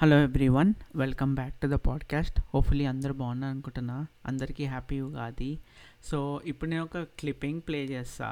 [0.00, 2.36] Hello everyone welcome back to the podcast.
[2.54, 4.06] Hopefully అందరు బాగున్నారు అనుకుంటున్నా.
[4.26, 5.58] అందరికీ హ్యాపీ ఉగాది.
[6.04, 8.28] సో ఇప్పుడు నేను ఒక క్లిప్పింగ్ ప్లే చేస్తా.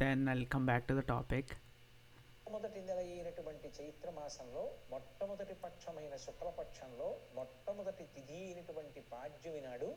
[0.00, 1.50] Then I come back to the topic.
[1.52, 9.90] మొట్టమొదటి నెల అయినటువంటి చైత్ర మాసంలో మొట్టమొదటి పక్షమైన శుక్లపక్షంలో మొట్టమొదటి తిథి అయినటువంటి పాడ్యమి నాడు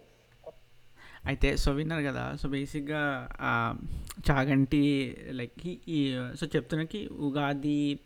[1.26, 2.26] అయితే సో విన్నారు కదా.
[2.42, 3.04] సో బేసిక్గా
[4.30, 4.84] చాగంటి
[5.32, 6.00] లైక్ ఈ
[6.40, 8.00] సో చెప్తున్నకి ఉగాది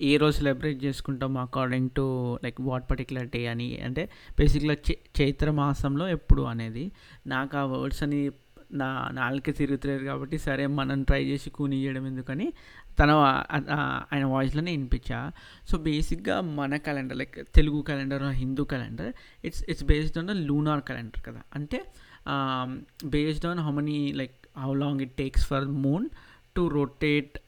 [0.00, 2.04] ఏ రోజు సెలబ్రేట్ చేసుకుంటాం according to
[2.44, 3.80] like what particular day అని.
[3.80, 6.92] అంటే బేసిక్గా చై చైత్ర మాసంలో ఎప్పుడు అనేది.
[7.26, 8.30] నాకు ఆ వర్డ్స్ అని
[8.72, 12.52] నా నాలుకే తిరుగుతలేదు కాబట్టి సరే మనం ట్రై చేసి కూని చేయడం ఎందుకని
[13.00, 13.10] తన
[14.12, 15.32] ఆయన వాయిస్లోనే వినిపించా.
[15.70, 19.12] సో బేసిక్గా మన calendar like Telugu calendar Hindu calendar
[19.44, 21.42] it's it's based on the lunar calendar కదా.
[21.54, 21.84] అంటే
[23.04, 26.08] based on how many like how long it takes for moon
[26.56, 27.38] to rotate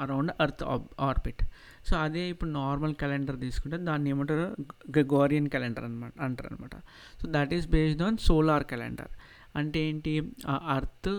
[0.00, 0.64] around earth
[1.00, 1.42] orbit
[1.86, 4.56] so అదే ఇప్పుడు normal calendar తీసుకుంటే దాన్ని ఏమంటారు?
[4.90, 6.76] Gregorian calendar అనమాట అంటారు అనమాట
[7.22, 9.08] so that is based on solar calendar
[9.56, 10.32] అంటే ఏంటి?
[10.48, 11.10] అర్త్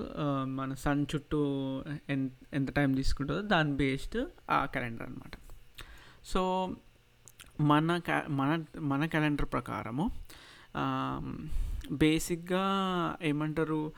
[0.44, 1.42] మన సన్ చుట్టూ
[2.10, 5.32] ఎంత ఎంత టైం తీసుకుంటుందో దాని బేస్డ్ ఆ క్యాలెండర్ అనమాట
[6.26, 6.42] సో
[7.62, 8.00] మన
[8.30, 10.12] మన మన క్యాలెండర్ ప్రకారము
[11.92, 12.66] బేసిక్గా
[13.24, 13.92] ఏమంటారు?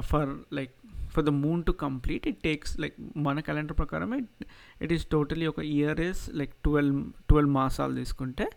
[0.00, 0.74] For like
[1.14, 4.44] for the moon to complete it takes like మన క్యాలెండర్ ప్రకారం ఇట్
[4.82, 8.50] ఇట్ ఈస్ టోటలీ ఒక year is like twelve twelve మాసాలు తీసుకుంటే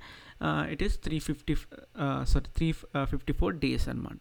[0.72, 1.56] it is three fifty
[2.24, 2.72] sorry three
[3.06, 4.20] fifty four days అనమాట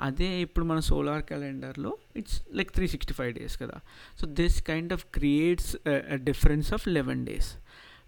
[0.00, 3.80] అదే ఇప్పుడు మన సోలార్ క్యాలెండర్లో it's like three sixty five days కదా.
[4.20, 5.76] So this kind of creates
[6.14, 7.56] difference of eleven days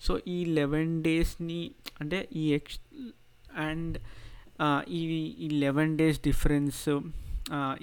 [0.01, 1.71] so ఈ eleven డేస్ని
[2.01, 2.79] అంటే ఈ ఎక్స్
[3.55, 3.99] అండ్
[4.89, 5.01] ఈ
[5.39, 6.89] ఈ లెవెన్ డేస్ డిఫరెన్స్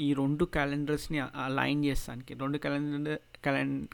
[0.06, 2.34] ఈ రెండు క్యాలెండర్స్ని అలైన్ చేస్తానికి.
[2.44, 3.20] రెండు calendar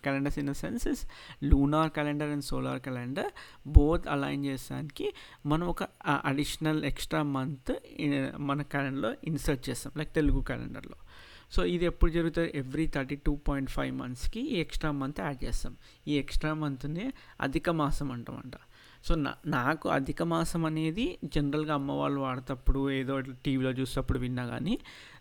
[0.03, 1.01] calendars in the senses
[1.49, 3.31] lunar calendar and solar calendar
[3.77, 5.07] both align చేస్తానికి.
[5.45, 5.83] మనం ఒక
[6.31, 7.71] అడిషనల్ ఎక్స్ట్రా మంత్
[8.49, 10.97] మన క్యాలెండర్లో ఇన్సర్ట్ చేస్తాం లైక్ తెలుగు క్యాలెండర్లో
[11.55, 12.49] సో ఇది ఎప్పుడు జరుగుతుంది?
[12.55, 15.73] Every thirty two point five మంత్స్కి ఈ ఎక్స్ట్రా మంత్ యాడ్ చేస్తాం.
[16.07, 17.05] ఈ ఎక్స్ట్రా మంత్ని
[17.45, 18.55] అధిక మాసం అంటామంట
[19.03, 24.75] సో నా నాకు అధిక మాసం అనేది జనరల్గా అమ్మ వాళ్ళు వాడేటప్పుడు ఏదో టీవీలో చూసేటప్పుడు విన్నా కానీ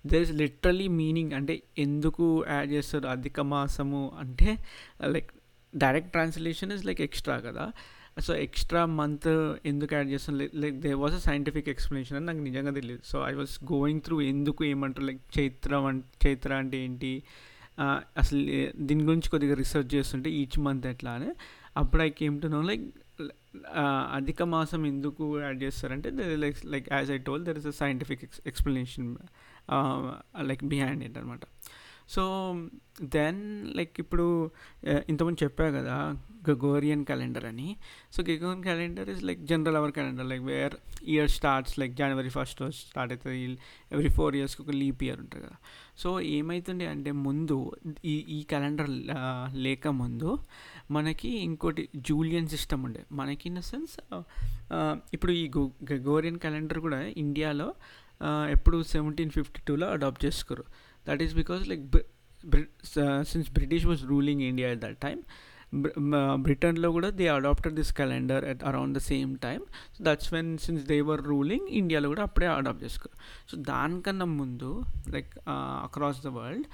[0.07, 4.51] దర్ ఇస్ లిటరలీ మీనింగ్ అంటే ఎందుకు యాడ్ చేస్తారు అధిక మాసము అంటే
[5.07, 5.31] like
[5.77, 7.73] direct translation is like extra కదా.
[8.21, 9.29] సో ఎక్స్ట్రా మంత్
[9.67, 13.33] ఎందుకు యాడ్ చేస్తాం like they was a scientific explanation అని నాకు నిజంగా తెలియదు so I
[13.33, 15.07] was going through ఎందుకు ఏమంటారు?
[15.07, 17.23] లైక్ చైత్ర చైత్ర అంటే ఏంటి?
[18.17, 18.41] అసలు
[18.83, 21.31] దీని గురించి కొద్దిగా రీసెర్చ్ చేస్తుంటే ఈచ్ మంత్ ఎట్లా అని
[21.77, 22.85] అప్పుడు I came to know like
[24.15, 29.17] అధిక మాసం ఎందుకు యాడ్ చేస్తారంటే like like as I told there is a scientific explanation
[30.41, 31.41] like behind it అనమాట
[32.09, 32.23] సో
[33.03, 34.51] దెన్ లైక్ ఇప్పుడు
[35.09, 36.17] ఇంతకుముందు చెప్పా కదా
[36.51, 37.77] గగోరియన్ క్యాలెండర్ అని.
[38.13, 40.75] So Gregorian calendar is like general our calendar like where
[41.05, 43.59] year starts like January first start అవుతుంది
[43.93, 45.57] every four ఇయర్స్కి ఒక leap year ఉంటుంది కదా.
[45.97, 47.73] సో ఏమవుతుండే అంటే ముందు
[48.05, 48.91] ఈ ఈ క్యాలెండర్
[49.57, 50.39] లేక ముందు
[50.91, 53.05] మనకి ఇంకోటి జూలియన్ సిస్టమ్ ఉండే.
[53.13, 53.97] మనకి ఇన్ ద సెన్స్
[55.13, 55.51] ఇప్పుడు ఈ
[55.93, 57.75] గగోరియన్ క్యాలెండర్ కూడా ఇండియాలో
[58.51, 60.65] ఎప్పుడు సెవెంటీన్ ఫిఫ్టీ టూలో అడాప్ట్ చేసుకోరు
[61.09, 61.85] that is because like
[63.23, 65.23] since British was ruling India at that time
[66.43, 69.63] బ్రిటన్లో కూడా they adapted this calendar at around the same time.
[69.99, 73.17] So that's when since they were ruling ఇండియాలో కూడా అప్పుడే adapt చేసుకోరు
[73.51, 76.67] so దానికన్నా ముందు like across the world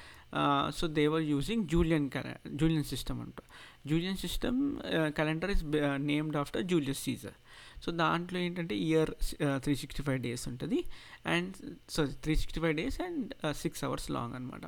[0.78, 2.10] so they were using Julian
[2.56, 3.38] Julian system అంట.
[3.86, 4.80] Julian system
[5.18, 5.64] calendar is
[5.98, 7.36] named after Julius Caesar
[7.84, 9.10] so దాంట్లో ఏంటంటే year
[9.58, 10.84] three sixty five days ఉంటుంది.
[11.24, 11.54] And
[11.90, 14.66] so three sixty five days and six hours long అనమాట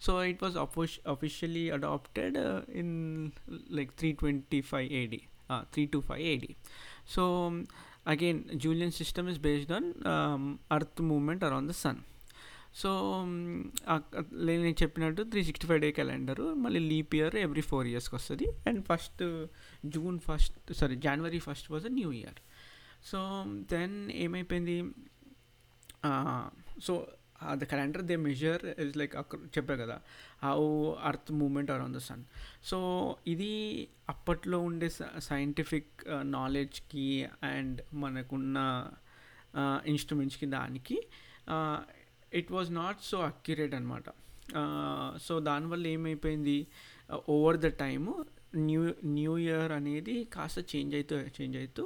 [0.00, 0.56] so it was
[1.06, 2.38] officially adapted
[2.74, 3.30] in
[3.70, 5.22] like three twenty five AD
[5.72, 6.56] three two five AD
[7.08, 7.50] so
[8.06, 9.88] again Julian system is based on
[10.72, 12.00] earth movement around the sun
[12.74, 12.90] so
[14.48, 18.46] నేను చెప్పినట్టు three sixty five day calendar మళ్ళీ leap year every four ఇయర్స్కి వస్తుంది.
[18.66, 19.22] And first
[19.86, 22.40] June first sorry January first was a new year
[23.04, 24.84] so then ఏమైపోయింది?
[26.80, 27.06] So
[27.54, 29.16] the calendar they measure is like
[29.58, 30.00] చెప్పా కదా
[30.42, 32.24] how earth movement around the sun
[32.64, 32.78] so
[33.26, 33.52] ఇది
[34.08, 38.58] అప్పట్లో ఉండే scientific నాలెడ్జ్కి and మనకున్న
[39.86, 41.06] ఇన్స్ట్రుమెంట్స్కి దానికి
[42.32, 44.04] it was not so accurate అనమాట
[45.18, 46.58] సో దానివల్ల ఏమైపోయింది?
[47.28, 48.12] Over the time
[48.56, 51.84] new new year అనేది కాస్త చేంజ్ అవుతూ చేంజ్ అవుతూ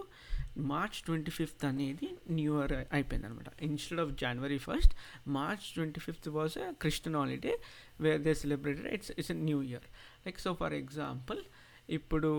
[0.59, 4.95] మార్చ్ ట్వంటీ ఫిఫ్త్ అనేది న్యూ ఇయర్ అయిపోయింది అనమాట instead of January first
[5.29, 7.55] March twenty fifth was a Christian holiday
[8.01, 9.87] where they celebrated it's it's a new year
[10.27, 11.41] like so for example
[11.89, 12.31] ఇప్పుడు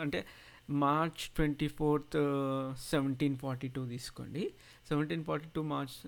[0.00, 0.20] అంటే
[0.70, 2.16] March twenty fourth
[2.90, 4.54] seventeen forty two తీసుకోండి.
[4.88, 6.06] Seventeen forty two March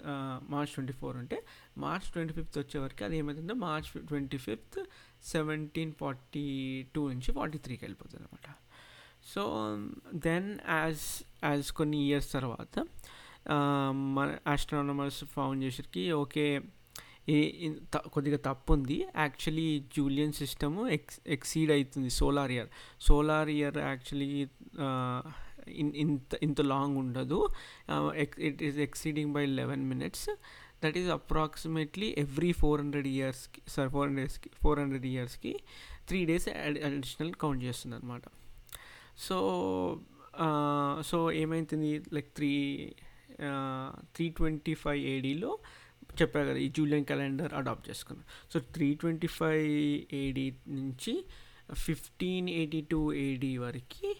[0.50, 1.42] March twenty four అంటే
[1.78, 4.78] March twenty fifth వచ్చేవరకు అది ఏమవుతుందో March twenty fifth
[5.22, 6.46] seventeen forty
[6.94, 8.48] two నుంచి forty త్రీకి వెళ్ళిపోతుంది అనమాట
[9.34, 9.42] సో
[10.14, 12.86] దెన్ యాజ్ యాజ్ కొన్ని ఇయర్స్ తర్వాత
[13.92, 16.60] మన ఆస్ట్రానమర్స్ ఫౌండ్ చేసరికి ఓకే
[18.14, 22.68] కొద్దిగా తప్పు ఉంది actually Julian system ex exceed అవుతుంది solar year.
[23.00, 24.30] Solar year actually
[26.04, 27.48] ఇంత ఇంత లాంగ్ ఉండదు.
[28.48, 30.28] It is exceeding by eleven minutes.
[30.84, 35.52] That is approximately every four hundred ఇయర్స్కి సారీ ఫోర్ హండ్రెడ్స్కి ఫోర్ హండ్రెడ్ ఇయర్స్కి
[36.08, 38.22] త్రీ డేస్ అడిషనల్ కౌంట్ చేస్తుంది అనమాట
[39.16, 39.36] so
[41.02, 42.52] so ఏమైతుంది like three
[44.14, 45.58] three twenty five ఏడీలో
[46.20, 51.24] చెప్పా కదా ఈ జూలియన్ క్యాలెండర్ అడాప్ట్ చేసుకున్నాను so three twenty five AD నుంచి
[51.74, 54.14] ఫిఫ్టీన్ ఎయిటీ టూ ఏడీ వరకు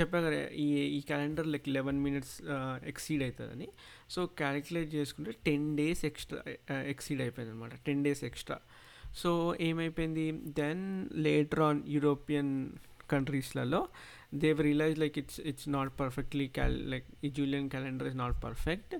[0.00, 2.42] చెప్పా కదా ఈ ఈ calendar like eleven minutes
[2.86, 3.68] exceed అవుతుందని
[4.10, 8.58] సో క్యాలిక్యులేట్ చేసుకుంటే టెన్ డేస్ ఎక్స్ట్రా ఎక్సీడ్ అయిపోయింది అనమాట టెన్ డేస్ ఎక్స్ట్రా
[9.16, 10.32] సో ఏమైపోయింది?
[10.32, 12.70] Then later on European
[13.10, 13.88] కంట్రీస్లలో
[14.34, 18.94] they realize like it's it's not perfectly cal like ఈ Julian calendar is not perfect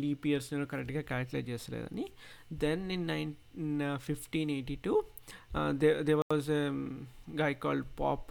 [0.00, 2.06] leap years నేను కరెక్ట్గా calculate చేస్తలేదని.
[2.64, 3.32] Then in nine
[4.08, 4.94] fifteen eighty two
[5.82, 6.50] they they was
[7.42, 8.28] guy called pope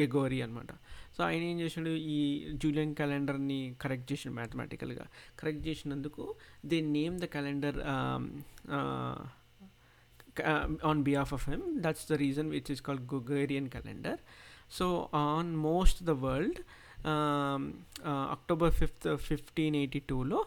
[0.00, 0.72] Gregory అనమాట
[1.16, 1.92] so ఆయన ఏం చేసాడు?
[2.16, 2.18] ఈ
[2.62, 5.06] Julian క్యాలెండర్ని correct చేసాడు మ్యాథమెటికల్గా
[5.40, 6.24] కరెక్ట్ చేసినందుకు
[6.72, 7.78] they name the calendar
[10.90, 14.20] on behalf of him that's the reason which is called Gregorian calendar
[14.78, 14.86] so
[15.24, 16.60] on most the world
[18.34, 20.40] October fifth fifteen eighty టూలో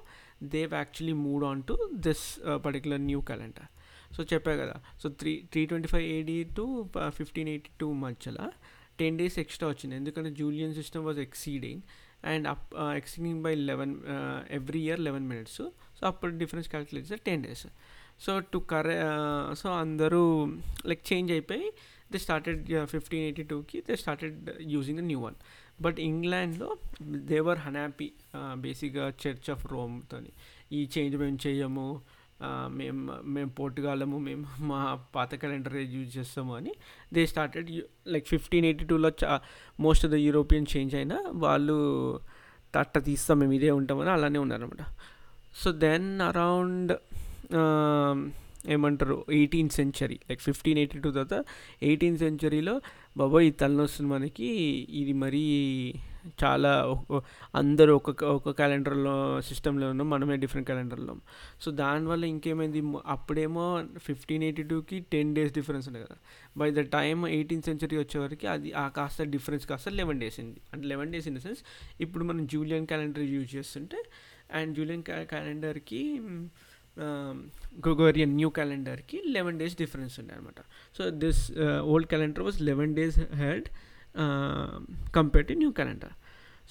[0.56, 1.76] they actually moved on to
[2.08, 2.26] this
[2.66, 3.70] particular new calendar
[4.16, 4.76] so చెప్పా కదా.
[5.02, 6.66] So three three twenty five AD to
[7.20, 8.48] fifteen eighty two మధ్యలో
[9.00, 9.96] ten days extra వచ్చింది.
[10.00, 11.82] ఎందుకంటే Julian system was exceeding
[12.32, 12.68] and up
[13.00, 13.94] exceeding by eleven
[14.58, 15.62] every year eleven minutes
[15.98, 17.66] so అప్పుడు difference calculate చేస్తే ten days
[18.26, 18.96] so to కరె
[19.62, 20.22] so అందరూ
[20.90, 21.66] like change అయిపోయి
[22.12, 22.62] they started
[22.94, 24.38] fifteen eighty టూకి they started
[24.74, 25.38] using the new one
[25.82, 26.78] but ఇంగ్లాండ్లో
[27.26, 28.12] they were హనాపీ
[28.56, 30.20] బేసిక్గా church of రోమ్తో
[30.72, 32.02] ఈ చేంజ్ మేము చేయము
[32.68, 36.74] మేము మేము పోర్టుగాలము మేము మా పాత క్యాలెండర్ యూజ్ చేస్తాము అని
[37.14, 37.70] they started
[38.08, 39.40] like fifteen eighty టూలో చా
[39.80, 41.78] most of the European change అయినా వాళ్ళు
[42.76, 44.86] తట్ట తీస్తాం మేము ఇదే ఉంటామని అలానే ఉన్నారనమాట
[45.64, 46.94] సో దెన్ అరౌండ్
[48.70, 51.46] ఏమంటారు eighteen century like fifteen eighty two తర్వాత
[51.84, 52.82] ఎయిటీన్ సెంచరీలో
[53.18, 54.46] బాబోయ్ తలనొస్తుంది మనకి
[54.90, 55.94] ఇది మరీ
[56.44, 56.96] చాలా
[57.56, 61.16] అందరూ ఒక ఒక క్యాలెండర్లో సిస్టంలో ఉన్నాం మనమే డిఫరెంట్ క్యాలెండర్లో
[61.62, 62.84] సో దానివల్ల ఇంకేమైంది?
[63.06, 66.16] అప్పుడేమో ఫిఫ్టీన్ ఎయిటీ టూకి టెన్ డేస్ డిఫరెన్స్ ఉంది కదా.
[66.58, 70.88] By the time eighteen century వచ్చేవరకు అది ఆ కాస్త డిఫరెన్స్ కాస్త లెవెన్ డేస్ అయింది అంటే
[70.88, 71.60] eleven days in the sense
[72.02, 74.04] ఇప్పుడు మనం జూలియన్ క్యాలెండర్ యూజ్ చేస్తుంటే
[74.54, 76.22] అండ్ జూలియన్ క్యాలెండర్కి
[77.80, 80.56] గ్రిగోరియన్ న్యూ క్యాలెండర్కి లెవెన్ డేస్ డిఫరెన్స్ ఉండే అనమాట
[80.98, 81.52] so this
[81.82, 83.70] old calendar was eleven days head
[85.16, 86.12] compare to new calendar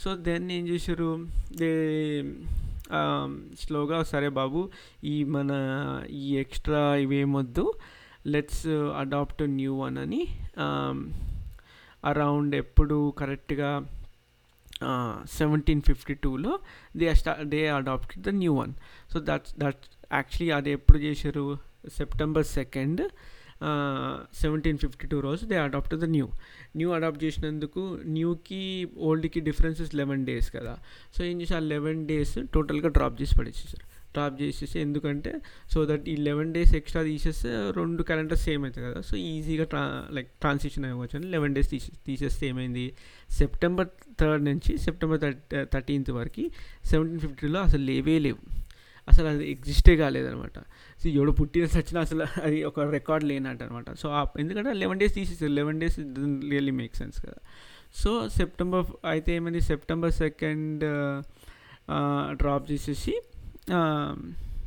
[0.03, 1.27] so then ఏం చేశారు?
[1.57, 2.23] దే
[3.61, 4.71] స్లోగా సరే బాబు
[5.05, 5.51] ఈ మన
[6.11, 7.73] ఈ ఎక్స్ట్రా ఇవేమొద్దు
[8.27, 8.67] లెట్స్
[8.99, 10.27] అడాప్ట్ న్యూ వన్ అని
[12.05, 13.87] అరౌండ్ ఎప్పుడు కరెక్ట్గా
[15.39, 16.55] సెవెంటీన్ ఫిఫ్టీ టూలో
[16.97, 18.73] దే స్టా they adapted the new one
[19.13, 21.47] so that's that actually అది ఎప్పుడు చేశారు?
[21.99, 23.03] September second
[24.41, 26.29] seventeen fifty two రోజు they adapt the new
[26.77, 28.63] new adapt చేసినందుకు న్యూకి
[29.09, 30.75] ఓల్డ్కి డిఫరెన్సెస్ లెవెన్ డేస్ కదా.
[31.17, 33.87] సో ఏం చేసి ఆ లెవెన్ డేస్ టోటల్గా డ్రాప్ చేసి పడేసేసారు.
[34.15, 35.33] డ్రాప్ చేసేసి ఎందుకంటే
[35.73, 39.01] సో దట్ ఈ లెవెన్ డేస్ ఎక్స్ట్రా తీసేస్తే రెండు క్యాలెండర్ సేమ్ అవుతుంది కదా.
[39.11, 39.83] సో ఈజీగా ట్రా
[40.19, 42.87] లైక్ ట్రాన్సిషన్ అవ్వచ్చు అని లెవెన్ డేస్ తీసే తీసేస్తే ఏమైంది
[43.41, 43.91] సెప్టెంబర్
[44.23, 45.21] థర్డ్ నుంచి సెప్టెంబర్
[45.75, 46.47] థర్టీన్త్ వరకు
[46.93, 48.41] సెవెంటీన్ ఫిఫ్టీలో అసలు లేవే లేవు.
[49.09, 50.59] అసలు అది ఎగ్జిస్టే కాలేదనమాట
[51.01, 54.09] సో ఎవడు పుట్టిన సచిన అసలు అది ఒక రికార్డ్ లేనట్టు అనమాట సో
[54.43, 55.53] ఎందుకంటే లెవెన్ డేస్ తీసేసారు.
[55.61, 55.99] Eleven days
[56.53, 57.41] really make sense కదా.
[58.03, 59.63] సో సెప్టెంబర్ అయితే ఏమైంది?
[59.71, 60.85] సెప్టెంబర్ సెకండ్
[62.41, 63.15] డ్రాప్ చేసేసి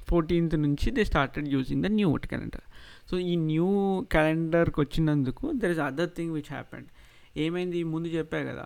[0.09, 2.65] ఫోర్టీన్త్ నుంచి they started using the new calendar
[3.09, 3.69] so ఈ న్యూ
[4.11, 6.87] క్యాలెండర్కి వచ్చినందుకు there is other thing which happened
[7.37, 7.83] ఏమైంది?
[7.83, 8.65] ముందు చెప్పా కదా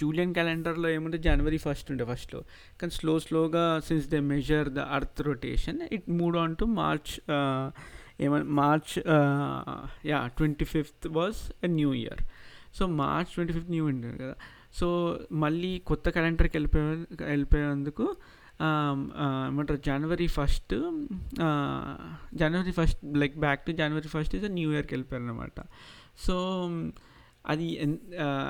[0.00, 2.40] జూలియన్ క్యాలెండర్లో ఏముంటే జనవరి ఫస్ట్ ఉండే ఫస్ట్లో
[2.80, 7.20] కానీ స్లో స్లోగా since they measure the earth rotation it moved on to March
[8.20, 8.98] ఏమన్ March
[10.06, 12.22] yeah twenty fifth was new year
[12.74, 14.34] so March twenty fifth new year కదా.
[14.72, 18.16] సో మళ్ళీ కొత్త క్యాలెండర్కి వెళ్ళిపోయే వెళ్ళిపోయేందుకు
[19.46, 20.74] ఏమంటారు జనవరి first
[22.34, 25.60] January first like back to January first is new ఇయర్కి వెళ్ళిపోయారు అనమాట
[26.18, 26.36] సో
[27.46, 28.00] అది ఎన్-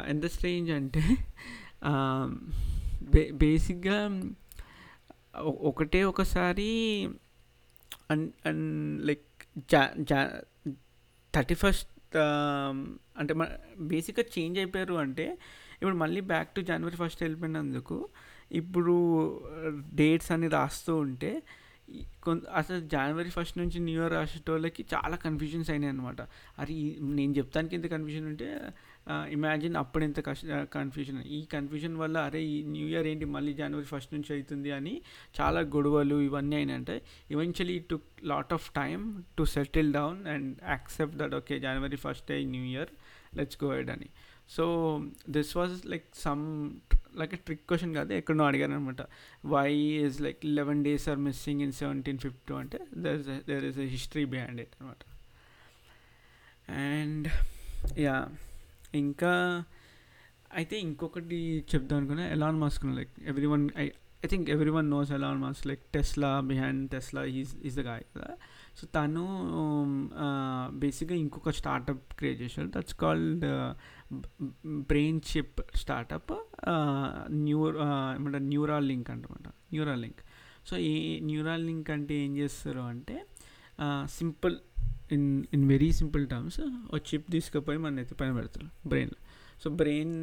[0.09, 1.03] ఎంత స్ట్రేంజ్ అంటే
[3.11, 3.99] బే బేసిక్గా
[5.69, 6.71] ఒకటే ఒకసారి
[8.11, 8.67] అన్ అండ్
[9.03, 9.27] లైక్
[9.69, 10.21] జా జా
[11.35, 11.91] థర్టీ ఫస్ట్
[13.17, 13.49] అంటే మన
[13.87, 15.27] బేసిక్గా చేంజ్ అయిపోయారు అంటే
[15.81, 17.97] ఇప్పుడు మళ్ళీ బ్యాక్ టు జనవరి ఫస్ట్ వెళ్ళిపోయినందుకు
[18.59, 18.95] ఇప్పుడు
[19.61, 21.31] uh, డేట్స్ అని రాస్తూ ఉంటే
[22.25, 26.21] కొంత అసలు జనవరి ఫస్ట్ నుంచి న్యూ ఇయర్ రాసేటోళ్ళకి చాలా కన్ఫ్యూజన్స్ అయినాయి అనమాట
[26.61, 26.75] అరే
[27.17, 28.49] నేను చెప్తానికి ఎంత కన్ఫ్యూజన్ ఉంటే
[29.11, 33.55] uh, ఇమాజిన్ అప్పుడు ఎంత కష్ట కన్ఫ్యూజన్ ఈ కన్ఫ్యూజన్ వల్ల అరే ఈ న్యూ ఇయర్ ఏంటి మళ్ళీ
[33.55, 34.95] జనవరి ఫస్ట్ నుంచి అవుతుంది అని
[35.41, 36.97] చాలా గొడవలు ఇవన్నీ అయినాయంటే
[37.31, 39.07] eventually took lot of time
[39.39, 42.93] to settle down and accept that okay January first day new year
[43.39, 44.11] let's go అని.
[44.57, 44.65] So
[45.37, 46.45] this was like some
[47.21, 49.03] like trick question కాదు ఎక్కడో అడిగారు అనమాట
[49.55, 49.69] why
[50.05, 53.89] is like eleven days are missing in seventeen fifty అంటే there is there is a
[53.97, 55.03] history behind it అనమాట.
[56.89, 57.29] And
[58.07, 58.17] yeah
[59.03, 59.33] ఇంకా
[60.61, 61.41] అయితే ఇంకొకటి
[61.73, 63.13] చెప్దాం అనుకున్నా Elon Musk like
[63.55, 63.85] everyone I
[64.25, 68.33] I think everyone knows Elon Musk like Tesla behind Tesla is is the guy కదా.
[68.79, 69.25] So తను
[70.83, 72.71] బేసిక్గా ఇంకొక స్టార్టప్ క్రియేట్ చేశాడు.
[72.77, 73.47] That's called
[74.91, 76.33] brain chip startup
[77.29, 77.59] new
[78.17, 80.23] ఏమంటారు న్యూరాల్ లింక్ అంటమాట న్యూరాల్ లింక్.
[80.69, 83.17] సో ఈ neural link అంటే ఏం చేస్తారు అంటే
[84.07, 84.57] simple
[85.13, 86.61] in in very simple terms
[86.95, 89.15] ఒక చిప్ తీసుకుపోయి మన ఎత్తి పైన పెడతారు brain.
[89.65, 90.15] So brain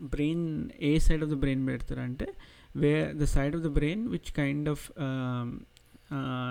[0.00, 2.26] brain A side of the brain పెడతారు అంటే
[2.76, 4.92] way the side of the brain which kind of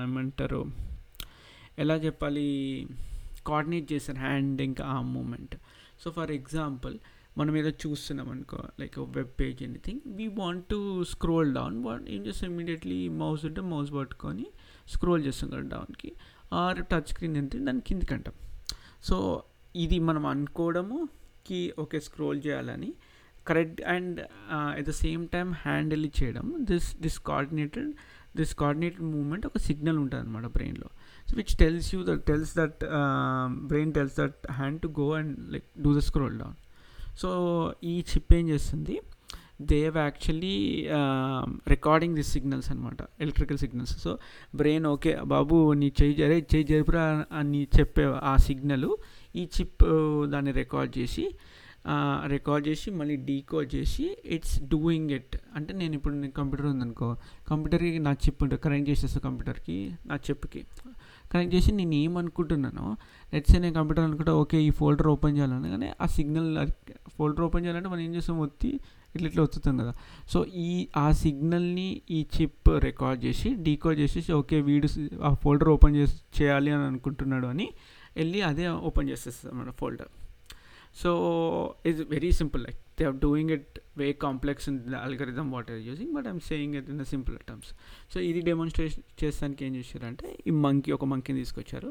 [0.03, 0.61] ఏమంటారు
[1.79, 2.45] ఎలా చెప్పాలి
[3.45, 5.55] కోఆర్డినేట్ చేస్తారు హ్యాండ్ ఇంకా ఆ మూమెంట్
[6.03, 6.95] సో ఫర్ ఎగ్జాంపుల్
[7.37, 12.21] మనం ఏదో చూస్తున్నాం అనుకో like web page anything we want to scroll down what ఏం
[12.27, 14.47] చేస్తాం ఇమీడియట్లీ మౌస్ ఉంటే మౌస్ పట్టుకొని
[14.87, 16.11] స్క్రోల్ చేస్తాం కదా డౌన్కి
[16.53, 18.35] ఆర్ టచ్ స్క్రీన్ ఎంత దాని కిందికి అంటాం.
[19.03, 19.43] సో
[19.75, 22.91] ఇది మనం అనుకోవడముకి ఓకే స్క్రోల్ చేయాలని.
[23.47, 24.17] Correct and
[24.79, 26.47] at the same time handle చేయడం.
[26.71, 27.91] This this coordinated
[28.39, 30.89] this coordinated movement ఒక సిగ్నల్ ఉంటుంది అనమాట బ్రెయిన్లో
[31.27, 32.81] so which tells you that tells that
[33.67, 36.57] brain tells that hand to go and like do the scroll down
[37.21, 37.29] so
[37.83, 38.95] ఈ chip ఏం చేస్తుంది?
[39.61, 40.53] They have actually
[41.67, 44.11] recording this signals అనమాట electrical signals so
[44.55, 48.89] brain okay బాబు నీ చేయి జరే చేయి జరిపురా అని చెప్పే ఆ సిగ్నల్
[49.35, 51.25] ఈ చిప్ uh, దాన్ని రికార్డ్ చేసి
[52.27, 54.03] రికార్డ్ చేసి మళ్ళీ డీకోడ్ చేసి
[54.35, 57.07] ఇట్స్ డూయింగ్ ఇట్ అంటే నేను ఇప్పుడు కంప్యూటర్ ఉందనుకో
[57.47, 60.61] కంప్యూటర్కి నా చిప్ ఉంటుంది కరెంట్ చేసేస్తా కంప్యూటర్కి నా చిప్కి
[61.31, 62.87] కనెక్ట్ చేసి నేను ఏమనుకుంటున్నానో
[63.33, 66.49] లెట్స్ నేను కంప్యూటర్ అనుకుంటా ఓకే ఈ ఫోల్డర్ ఓపెన్ చేయాలని కానీ ఆ సిగ్నల్
[67.17, 68.39] ఫోల్డర్ ఓపెన్ చేయాలంటే మనం ఏం చేస్తాం?
[68.39, 68.71] ఒత్తి
[69.15, 69.93] ఇట్లా ఇట్లా వస్తుంది కదా.
[70.27, 74.87] సో ఈ ఆ సిగ్నల్ని ఈ చిప్ రికార్డ్ చేసి డీకోడ్ చేసేసి ఓకే వీడు
[75.23, 77.67] ఆ ఫోల్డర్ ఓపెన్ చేసి చేయాలి అని అనుకుంటున్నాడు అని
[78.15, 80.11] వెళ్ళి అదే ఓపెన్ చేసేస్తాం మన folder
[81.01, 81.11] so
[81.85, 84.67] it's very simple like they are doing it way complex
[85.03, 87.71] algorithm what are using but I'm saying it in simple terms
[88.13, 91.89] so ఇది డెమాన్స్ట్రేషన్ చేస్తానికి ఏం చేశారంటే ఈ మంకీ ఒక మంకీని తీసుకొచ్చారు.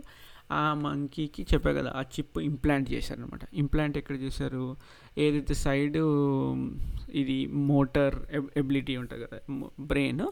[0.52, 4.62] ఆ మంకీకి చెప్పే కదా ఆ చిప్ ఇంప్లాంట్ చేశారనమాట ఇంప్లాంట్ ఎక్కడ చేశారు?
[5.18, 5.98] ఏదైతే సైడ్
[7.12, 7.36] ఇది
[7.70, 8.16] మోటార్
[8.56, 9.38] ఎబిలిటీ ఉంటుంది కదా
[9.84, 10.22] బ్రెయిన్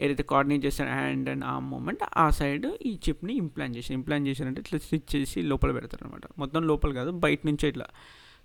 [0.00, 4.60] ఏదైతే కోఆర్డినేట్ చేస్తారు హ్యాండ్ అండ్ ఆ మూమెంట్ ఆ సైడ్ ఈ చిప్ని ఇంప్లాంట్ చేసి ఇంప్లాంట్ చేశారంటే
[4.60, 7.88] ఇట్లా స్టిచ్ చేసి లోపల పెడతారు అనమాట మొత్తం లోపల కాదు బయట నుంచే ఇట్లా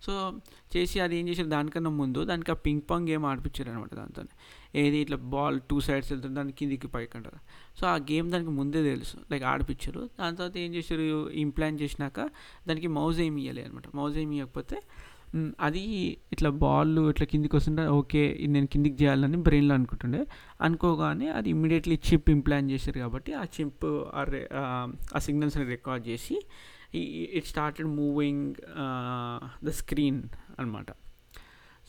[0.05, 0.13] సో
[0.73, 1.49] చేసి అది ఏం చేశారు?
[1.55, 4.23] దానికన్నా ముందు దానికి ఆ పింగ్ పాంగ్ గేమ్ ఆడిపించారు అనమాట దాంతో.
[4.81, 7.39] ఏది ఇట్లా బాల్ టూ సైడ్స్ వెళ్తుంది దాని కిందికి పైకి అంటారు.
[7.79, 9.17] సో ఆ గేమ్ దానికి ముందే తెలుసు.
[9.31, 11.05] లైక్ ఆడిపించారు దాని తర్వాత ఏం చేశారు?
[11.45, 12.19] ఇంప్లాంట్ చేసినాక
[12.69, 14.79] దానికి మౌజ్ ఏమి ఇవ్వలేదు అనమాట మౌజ్ ఏమి ఇవ్వకపోతే
[15.65, 15.81] అది
[16.33, 18.21] ఇట్లా బాల్ ఇట్లా కిందికి వస్తుంటే ఓకే
[18.53, 20.21] నేను కిందికి చేయాలని బ్రెయిన్లో అనుకుంటుండే.
[20.61, 23.85] అనుకోగానే అది ఇమ్మీడియట్లీ చిప్ ఇంప్లాంట్ చేశారు కాబట్టి ఆ చిప్
[25.15, 26.37] ఆ సిగ్నల్స్ని రికార్డ్ చేసి
[27.37, 28.55] it started moving
[29.65, 30.23] the screen
[30.59, 30.91] అనమాట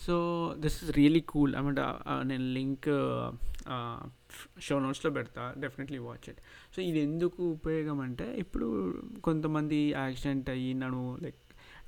[0.07, 0.15] so
[0.59, 1.81] this is really cool అనమాట
[2.23, 2.89] నేను లింక్
[4.61, 5.55] షో నోట్స్లో పెడతా.
[5.59, 6.41] డెఫినెట్లీ వాచ్ ఇట్
[6.77, 8.67] సో ఇది ఎందుకు ఉపయోగం అంటే ఇప్పుడు
[9.21, 11.41] కొంతమంది యాక్సిడెంట్ అయ్యి నన్ను లైక్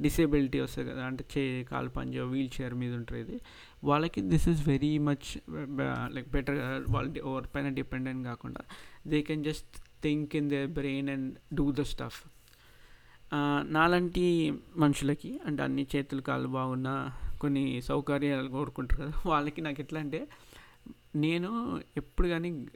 [0.02, 3.40] డిసేబిలిటీ వస్తుంది కదా అంటే చే కాలు పంజో వీల్ చైర్ మీద ఉంటుంది.
[3.84, 5.28] వాళ్ళకి this is very much
[6.10, 6.58] like better
[6.90, 8.62] వాళ్ళ ఎవరి పైన డిపెండెంట్ కాకుండా
[9.06, 12.20] they can just think in they brain and do the stuff
[13.68, 14.24] నాలాంటి
[14.76, 17.10] మనుషులకి అంటే అన్ని చేతులు కాళ్ళు బాగున్న
[17.40, 20.28] కొన్ని సౌకర్యాలు కోరుకుంటారు కదా వాళ్ళకి నాకు ఎట్లా అంటే
[21.16, 22.66] నేను ఎప్పుడు కానీ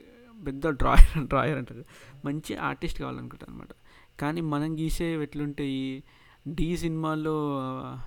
[0.47, 1.83] పెద్ద డ్రాయర్ డ్రాయర్ అంటారు.
[2.25, 3.73] మంచి ఆర్టిస్ట్ కావాలనుకుంటాను అనమాట
[4.19, 6.03] కానీ మనం గీసేవి ఎట్లుంటాయి?
[6.47, 7.35] డీ సినిమాలో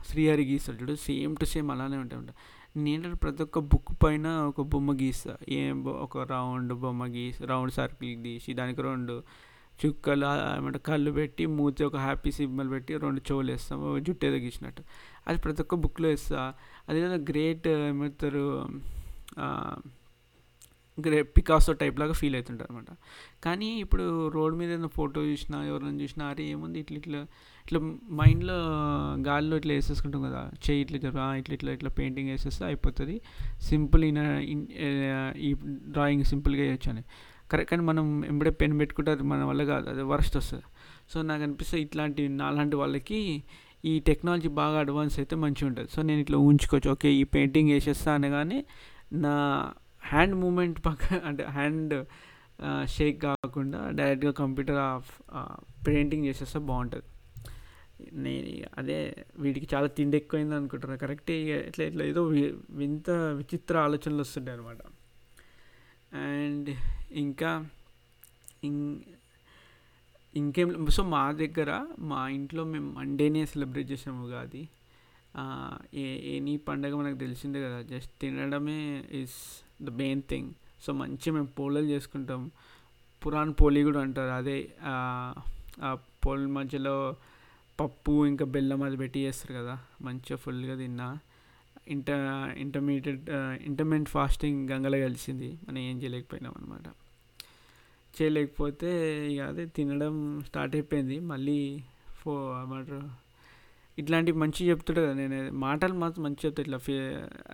[0.07, 2.23] శ్రీహరి గీస్తాడు చూడు సేమ్ టు సేమ్ అలానే ఉంటాయి
[2.77, 5.37] నేను ప్రతి ఒక్క బుక్ పైన ఒక బొమ్మ గీస్తా.
[5.49, 9.23] ఏం ఒక రౌండ్ బొమ్మ గీసి రౌండ్ సర్కిల్ గీసి దానికి రెండు
[9.87, 14.83] చుక్కలు ఏమంటే కళ్ళు పెట్టి మూతి ఒక హ్యాపీ సింబల్ పెట్టి రెండు చెవులు వేస్తాము జుట్టు ఏదో
[15.27, 16.55] అది ప్రతి ఒక్క బుక్లో వేస్తా.
[16.89, 18.45] అదేవిధంగా గ్రేట్ ఏమంటారు
[20.99, 22.91] గ్రే పికాసో టైప్ లాగా ఫీల్ అవుతుంటారు అనమాట
[23.45, 27.21] కానీ ఇప్పుడు రోడ్ మీద ఏదైనా ఫోటో చూసినా ఎవరైనా చూసినా అరే ఏముంది ఇట్లా ఇట్లా
[27.65, 28.57] ఇట్లా మైండ్లో
[29.29, 33.21] గాల్లో ఇట్లా వేసేసుకుంటాం కదా చెయ్యి ఇట్లా ఇట్లా, ఇట్లా ఇట్లా ఇట్లా పెయింటింగ్ వేసేస్తే అయిపోతుంది.
[33.61, 34.67] సింపుల్ ఇన్
[35.37, 35.55] ఈ
[35.93, 37.05] డ్రాయింగ్ సింపుల్గా వేయచ్చు అని
[37.53, 40.67] కరెక్ట్ కానీ మనం ఎంబడే పెన్ పెట్టుకుంటే అది మన వల్ల కాదు అది వరస్ట్ వస్తుంది.
[41.13, 43.21] సో నాకు అనిపిస్తుంది ఇట్లాంటి నాలాంటి వాళ్ళకి
[43.91, 45.89] ఈ టెక్నాలజీ బాగా అడ్వాన్స్ అయితే మంచిగా ఉంటుంది.
[45.95, 48.59] సో నేను ఇట్లా ఉంచుకోవచ్చు ఓకే ఈ పెయింటింగ్ వేసేస్తా అనగానే
[49.25, 49.35] నా
[50.11, 51.95] హ్యాండ్ మూమెంట్ పక్క అంటే హ్యాండ్
[52.95, 54.81] షేక్ కాకుండా డైరెక్ట్గా కంప్యూటర్
[55.87, 57.07] పెయింటింగ్ చేసేస్తే బాగుంటుంది.
[58.25, 58.99] నేను అదే
[59.43, 62.23] వీటికి చాలా తిండి ఎక్కువైంది అనుకుంటారు కరెక్ట్ ఇట్లా ఇట్లా ఏదో
[62.81, 64.81] వింత విచిత్ర ఆలోచనలు వస్తుంటాయి అనమాట
[66.29, 66.71] అండ్
[67.13, 67.67] ఇంకా
[68.65, 68.99] ఇం-
[70.37, 74.69] ఇంకేం సో మా దగ్గర మా ఇంట్లో మేము మండేనే సెలబ్రేట్ చేసాము ఉగాది.
[75.95, 77.83] ఏ ఎనీ పండగ మనకు తెలిసిందే కదా.
[77.83, 80.51] జస్ట్ తినడమే is the main thing
[80.83, 82.51] so మంచిగా మేము పోలలు చేసుకుంటాం.
[83.27, 84.31] పురాణ్ పోలి కూడా అంటారు.
[84.31, 85.97] అదే ఆ,
[86.37, 87.17] మధ్యలో
[87.81, 89.79] పప్పు ఇంకా బెల్లం అది పెట్టి చేస్తారు కదా.
[90.03, 91.19] మంచిగా ఫుల్గా తిన్నా.
[91.87, 93.31] ఇంటర్ ఇంటర్మీడియట్
[93.63, 95.59] ఇంటర్మీడియట్ ఫాస్టింగ్ గంగలో కలిసింది.
[95.69, 96.87] మనం ఏం చేయలేకపోయినాం అనమాట
[98.15, 98.91] చేయలేకపోతే
[99.33, 101.21] ఇక అదే తినడం స్టార్ట్ అయిపోయింది.
[101.21, 101.83] మళ్ళీ
[102.21, 103.11] ఫో ఏమంటారు?
[103.99, 105.15] ఇట్లాంటివి మంచి చెప్తుండే కదా.
[105.15, 106.63] నేను మాటలు మాత్రం మంచి చెప్తా.
[106.63, 106.97] ఇట్లా ఫే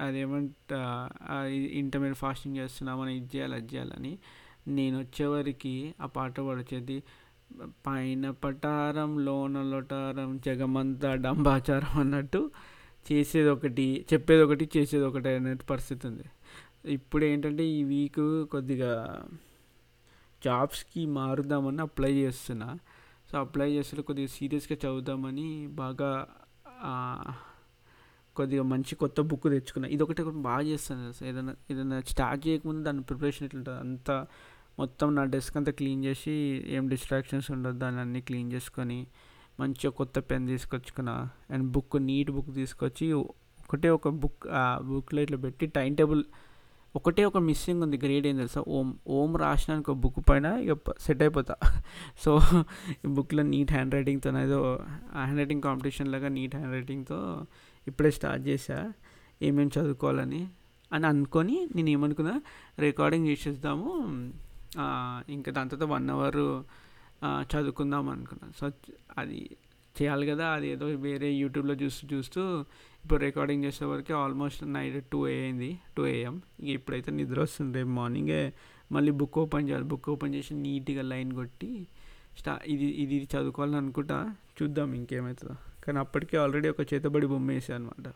[0.01, 0.73] అదేమంట
[1.73, 4.19] ఇంటర్మీడియట్ ఫాస్టింగ్ చేస్తున్నా మనం ఇది చేయాలి అది చేయాలని
[4.69, 7.03] నేను వచ్చేవరకు ఆ పాట పడొచ్చేది
[7.87, 12.51] పైన పటారం లోన లొటారం జగమంతా డంబాచారం అన్నట్టు
[13.13, 16.25] చేసేది ఒకటి చెప్పేది ఒకటి చేసేది ఒకటి అనే పరిస్థితి ఉంది
[16.93, 19.25] ఇప్పుడు ఏంటంటే ఈ వీక్ కొద్దిగా
[20.45, 22.79] జాబ్స్కి మారుదామని అప్లై చేస్తున్నా.
[23.33, 26.29] సో అప్లై చేస్తే కొద్దిగా సీరియస్గా చదువుదామని బాగా
[28.37, 29.89] కొద్దిగా మంచి కొత్త బుక్ తెచ్చుకున్నా.
[29.89, 33.79] ఇది ఒకటి బాగా చేస్తాను ఏదైనా ఏదైనా స్టార్ట్ చేయకముందు దాని ప్రిపరేషన్ ఎట్లుంటుంది?
[33.79, 34.27] అంతా
[34.79, 36.31] మొత్తం నా డెస్క్ అంతా క్లీన్ చేసి
[36.67, 39.07] ఏం డిస్ట్రాక్షన్స్ ఉండదు దాన్ని అన్నీ క్లీన్ చేసుకొని
[39.61, 41.29] మంచిగా కొత్త పెన్ తీసుకొచ్చుకున్న.
[41.51, 46.25] అండ్ బుక్ నీట్ బుక్ తీసుకొచ్చి ఒకటే ఒక బుక్ ఆ బుక్లో ఇట్లా పెట్టి టైం టేబుల్
[46.97, 47.97] ఒకటే ఒక మిస్సింగ్ ఉంది.
[47.97, 48.65] గ్రేడ్ ఏం తెలుసా?
[48.69, 51.57] ఓం ఓం రాసినానికి ఒక బుక్ పైన ఇక సెట్ అయిపోతా.
[52.25, 52.41] సో
[52.91, 54.81] ఈ బుక్లో నీట్ హ్యాండ్ రైటింగ్తో ఏదో
[55.13, 57.47] హ్యాండ్ రైటింగ్ కాంపిటీషన్ లాగా నీట్ హ్యాండ్ రైటింగ్తో
[57.89, 58.93] ఇప్పుడే స్టార్ట్ చేశా.
[59.43, 60.49] ఏమేమి చదువుకోవాలని?
[60.93, 62.43] అని అనుకొని నేను ఏమనుకున్నా
[62.79, 64.05] రికార్డింగ్ చేసేద్దాము.
[65.29, 66.63] ఇంకా దాని తర్వాత వన్ అవర్
[67.53, 68.55] చదువుకుందాం అనుకున్నాను.
[68.61, 68.67] సో
[69.21, 69.41] అది
[69.97, 72.43] చేయాలి కదా అది ఏదో వేరే యూట్యూబ్లో చూస్తూ చూస్తూ
[73.03, 76.35] ఇప్పుడు రికార్డింగ్ చేసే వరకు ఆల్మోస్ట్ నైట్ టూ అయింది టూ ఏఎం.
[76.61, 77.73] ఇక ఇప్పుడైతే నిద్ర వస్తుంది.
[77.79, 78.41] రేపు మార్నింగే
[78.95, 79.87] మళ్ళీ బుక్ ఓపెన్ చేయాలి.
[79.93, 81.71] బుక్ ఓపెన్ చేసి నీట్గా లైన్ కొట్టి
[82.41, 84.17] స్టా ఇది ఇది చదువుకోవాలని అనుకుంటా
[84.59, 88.09] చూద్దాం ఇంకేమవుతుందో కానీ అప్పటికే ఆల్రెడీ ఒక చేతబడి బొమ్మ వేసాను అనమాట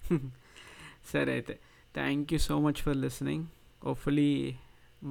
[1.12, 1.54] సరే అయితే.
[1.94, 3.44] Thank you so much for listening.
[3.84, 4.30] Hopefully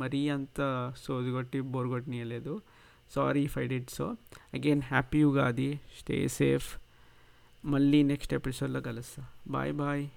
[0.02, 0.60] మరీ అంత
[1.04, 2.54] సోది కొట్టి bore కొట్టనీయలేదు
[3.12, 4.18] sorry if I did so
[4.54, 6.78] again happy Ugadi stay safe
[7.66, 9.26] మళ్ళీ నెక్స్ట్ ఎపిసోడ్లో కలుస్తా.
[9.48, 10.08] Bye bye